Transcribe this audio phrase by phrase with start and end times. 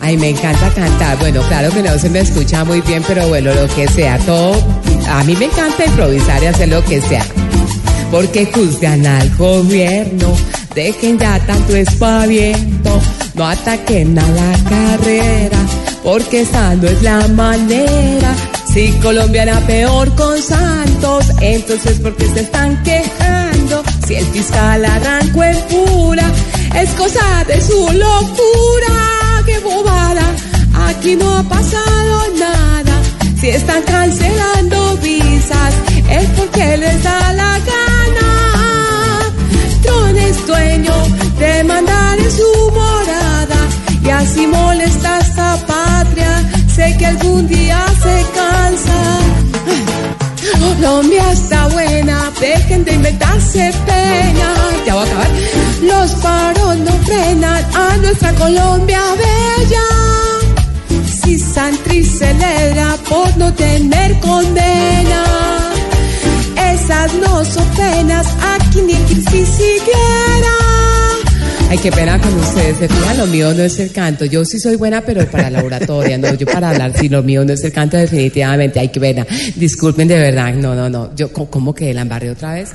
[0.00, 1.18] Ay, me encanta cantar.
[1.18, 4.18] Bueno, claro que no se me escucha muy bien, pero bueno, lo que sea.
[4.18, 4.54] Todo.
[5.08, 7.24] A mí me encanta improvisar y hacer lo que sea.
[8.10, 10.34] Porque juzgan al gobierno
[10.74, 13.00] Dejen ya tanto espaviento,
[13.34, 15.58] no ataquen a la carrera,
[16.04, 18.34] porque esa no es la manera.
[18.72, 23.82] Si Colombia era peor con Santos, entonces porque se están quejando.
[24.06, 26.30] Si el fiscal arrancó en pura,
[26.76, 28.69] es cosa de su locura.
[31.10, 33.02] Aquí no ha pasado nada.
[33.40, 35.74] Si están cancelando visas,
[36.08, 37.58] es porque les da la
[40.46, 40.94] dueño
[41.36, 43.60] de mandar en su morada
[44.04, 46.32] y así molesta a esta patria.
[46.76, 49.00] Sé que algún día se cansa.
[50.60, 54.48] Colombia está buena, dejen de inventarse pena.
[54.86, 55.30] Ya voy a acabar.
[55.82, 59.89] Los paros no frenan a nuestra Colombia bella.
[61.90, 65.24] Santri celebra por no tener condena.
[66.72, 70.54] Esas no son penas, aquí ni si siquiera.
[71.68, 72.78] Ay, qué pena con ustedes.
[72.78, 74.24] Se fijan, lo mío no es el canto.
[74.24, 76.34] Yo sí soy buena, pero para la oratoria, no.
[76.34, 78.80] Yo para hablar, sí, lo mío no es el canto, definitivamente.
[78.80, 79.26] Ay, qué pena.
[79.56, 80.52] Disculpen de verdad.
[80.54, 81.14] No, no, no.
[81.14, 82.70] Yo, ¿cómo que la embarré otra vez?